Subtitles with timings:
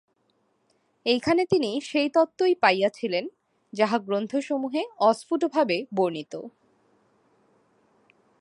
[1.05, 3.25] এইখানে তিনি সেই তত্ত্বই পাইয়াছিলেন,
[3.73, 6.33] যাহা গ্রন্থসমূহে অস্ফুটভাবে বর্ণিত।